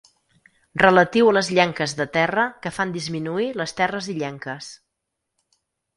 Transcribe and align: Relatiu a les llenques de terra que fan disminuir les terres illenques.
Relatiu 0.83 1.27
a 1.31 1.35
les 1.35 1.49
llenques 1.57 1.93
de 1.99 2.07
terra 2.17 2.45
que 2.65 2.71
fan 2.79 2.95
disminuir 2.97 3.49
les 3.63 3.77
terres 3.81 4.09
illenques. 4.15 4.71